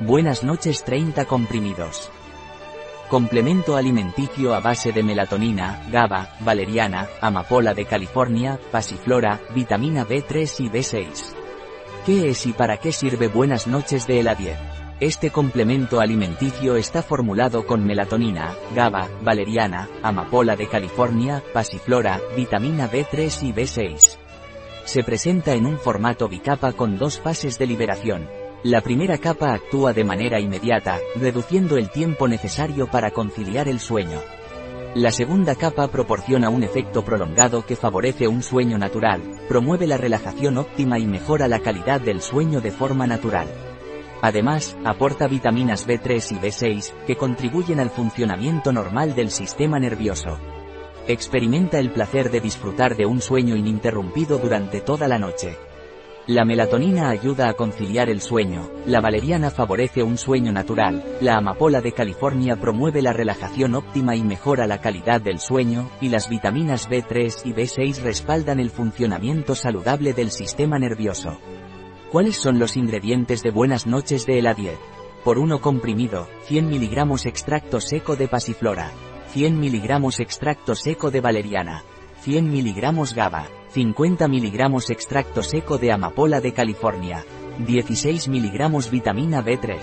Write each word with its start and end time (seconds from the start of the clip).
Buenas 0.00 0.44
noches 0.44 0.84
30 0.84 1.24
comprimidos. 1.24 2.10
Complemento 3.08 3.76
alimenticio 3.76 4.54
a 4.54 4.60
base 4.60 4.92
de 4.92 5.02
melatonina, 5.02 5.86
GABA, 5.90 6.36
valeriana, 6.40 7.08
amapola 7.22 7.72
de 7.72 7.86
California, 7.86 8.60
pasiflora, 8.70 9.40
vitamina 9.54 10.06
B3 10.06 10.60
y 10.60 10.68
B6. 10.68 11.06
¿Qué 12.04 12.28
es 12.28 12.44
y 12.44 12.52
para 12.52 12.76
qué 12.76 12.92
sirve 12.92 13.28
Buenas 13.28 13.66
noches 13.66 14.06
de 14.06 14.20
ELA 14.20 14.34
10? 14.34 14.58
Este 15.00 15.30
complemento 15.30 15.98
alimenticio 15.98 16.76
está 16.76 17.02
formulado 17.02 17.64
con 17.64 17.82
melatonina, 17.86 18.54
GABA, 18.74 19.08
valeriana, 19.22 19.88
amapola 20.02 20.56
de 20.56 20.68
California, 20.68 21.42
pasiflora, 21.54 22.20
vitamina 22.36 22.90
B3 22.90 23.42
y 23.44 23.52
B6. 23.54 24.16
Se 24.84 25.02
presenta 25.02 25.54
en 25.54 25.64
un 25.64 25.78
formato 25.78 26.28
bicapa 26.28 26.74
con 26.74 26.98
dos 26.98 27.18
fases 27.18 27.58
de 27.58 27.66
liberación. 27.66 28.45
La 28.62 28.80
primera 28.80 29.18
capa 29.18 29.52
actúa 29.52 29.92
de 29.92 30.02
manera 30.02 30.40
inmediata, 30.40 30.98
reduciendo 31.14 31.76
el 31.76 31.90
tiempo 31.90 32.26
necesario 32.26 32.86
para 32.88 33.10
conciliar 33.10 33.68
el 33.68 33.80
sueño. 33.80 34.20
La 34.94 35.10
segunda 35.10 35.54
capa 35.54 35.88
proporciona 35.88 36.48
un 36.48 36.62
efecto 36.62 37.04
prolongado 37.04 37.66
que 37.66 37.76
favorece 37.76 38.26
un 38.26 38.42
sueño 38.42 38.78
natural, 38.78 39.20
promueve 39.46 39.86
la 39.86 39.98
relajación 39.98 40.56
óptima 40.56 40.98
y 40.98 41.06
mejora 41.06 41.48
la 41.48 41.60
calidad 41.60 42.00
del 42.00 42.22
sueño 42.22 42.62
de 42.62 42.70
forma 42.70 43.06
natural. 43.06 43.46
Además, 44.22 44.76
aporta 44.84 45.28
vitaminas 45.28 45.86
B3 45.86 46.32
y 46.32 46.34
B6, 46.36 46.94
que 47.06 47.16
contribuyen 47.16 47.78
al 47.78 47.90
funcionamiento 47.90 48.72
normal 48.72 49.14
del 49.14 49.30
sistema 49.30 49.78
nervioso. 49.78 50.38
Experimenta 51.06 51.78
el 51.78 51.92
placer 51.92 52.30
de 52.30 52.40
disfrutar 52.40 52.96
de 52.96 53.04
un 53.04 53.20
sueño 53.20 53.54
ininterrumpido 53.54 54.38
durante 54.38 54.80
toda 54.80 55.06
la 55.08 55.18
noche. 55.18 55.56
La 56.28 56.44
melatonina 56.44 57.08
ayuda 57.10 57.48
a 57.48 57.54
conciliar 57.54 58.10
el 58.10 58.20
sueño, 58.20 58.68
la 58.84 59.00
valeriana 59.00 59.52
favorece 59.52 60.02
un 60.02 60.18
sueño 60.18 60.50
natural, 60.50 61.04
la 61.20 61.36
amapola 61.36 61.80
de 61.80 61.92
California 61.92 62.56
promueve 62.56 63.00
la 63.00 63.12
relajación 63.12 63.76
óptima 63.76 64.16
y 64.16 64.24
mejora 64.24 64.66
la 64.66 64.80
calidad 64.80 65.20
del 65.20 65.38
sueño, 65.38 65.88
y 66.00 66.08
las 66.08 66.28
vitaminas 66.28 66.90
B3 66.90 67.42
y 67.44 67.52
B6 67.52 68.02
respaldan 68.02 68.58
el 68.58 68.70
funcionamiento 68.70 69.54
saludable 69.54 70.14
del 70.14 70.32
sistema 70.32 70.80
nervioso. 70.80 71.38
¿Cuáles 72.10 72.34
son 72.34 72.58
los 72.58 72.76
ingredientes 72.76 73.44
de 73.44 73.52
Buenas 73.52 73.86
noches 73.86 74.26
de 74.26 74.40
ELA 74.40 74.54
10? 74.54 74.76
Por 75.22 75.38
uno 75.38 75.60
comprimido, 75.60 76.26
100 76.46 76.66
mg 76.66 77.24
extracto 77.24 77.80
seco 77.80 78.16
de 78.16 78.26
pasiflora, 78.26 78.90
100 79.28 79.60
mg 79.60 80.20
extracto 80.20 80.74
seco 80.74 81.12
de 81.12 81.20
valeriana, 81.20 81.84
100 82.22 82.50
mg 82.50 83.14
GABA, 83.14 83.46
50 83.76 84.26
mg 84.26 84.90
extracto 84.90 85.42
seco 85.42 85.76
de 85.76 85.92
amapola 85.92 86.40
de 86.40 86.54
California, 86.54 87.22
16 87.58 88.28
mg 88.28 88.90
vitamina 88.90 89.44
B3, 89.44 89.76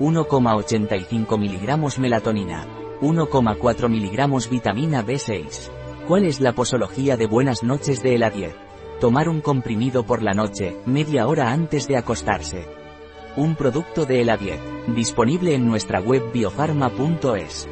1,85 0.00 1.38
mg 1.38 1.98
melatonina, 2.00 2.66
1,4 3.00 3.88
mg 3.88 4.50
vitamina 4.50 5.06
B6. 5.06 5.70
¿Cuál 6.08 6.24
es 6.24 6.40
la 6.40 6.52
posología 6.52 7.16
de 7.16 7.28
Buenas 7.28 7.62
noches 7.62 8.02
de 8.02 8.16
ELA 8.16 8.30
10? 8.30 8.56
Tomar 9.00 9.28
un 9.28 9.40
comprimido 9.40 10.02
por 10.02 10.20
la 10.20 10.32
noche, 10.32 10.76
media 10.84 11.28
hora 11.28 11.52
antes 11.52 11.86
de 11.86 11.96
acostarse. 11.96 12.66
Un 13.36 13.54
producto 13.54 14.04
de 14.04 14.22
ELA 14.22 14.36
10, 14.36 14.60
disponible 14.96 15.54
en 15.54 15.64
nuestra 15.64 16.00
web 16.00 16.32
biofarma.es. 16.32 17.68